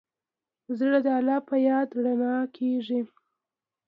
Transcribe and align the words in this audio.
زړه 0.77 0.99
د 1.05 1.07
الله 1.19 1.39
په 1.49 1.55
یاد 1.69 1.89
رڼا 2.03 2.35
کېږي. 2.57 3.01